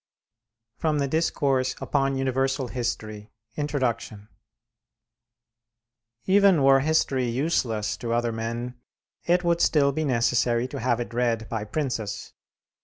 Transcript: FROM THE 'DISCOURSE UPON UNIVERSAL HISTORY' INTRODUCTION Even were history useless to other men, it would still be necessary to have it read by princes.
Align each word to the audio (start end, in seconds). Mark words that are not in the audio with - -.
FROM 0.77 0.97
THE 0.97 1.07
'DISCOURSE 1.07 1.75
UPON 1.79 2.17
UNIVERSAL 2.17 2.69
HISTORY' 2.69 3.29
INTRODUCTION 3.55 4.29
Even 6.25 6.63
were 6.63 6.79
history 6.79 7.27
useless 7.29 7.95
to 7.97 8.11
other 8.11 8.31
men, 8.31 8.73
it 9.25 9.43
would 9.43 9.61
still 9.61 9.91
be 9.91 10.03
necessary 10.03 10.67
to 10.69 10.79
have 10.79 10.99
it 10.99 11.13
read 11.13 11.47
by 11.49 11.65
princes. 11.65 12.33